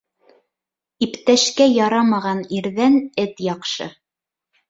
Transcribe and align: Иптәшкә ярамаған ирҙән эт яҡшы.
Иптәшкә 1.07 1.67
ярамаған 1.75 2.41
ирҙән 2.61 2.97
эт 3.25 3.45
яҡшы. 3.51 3.91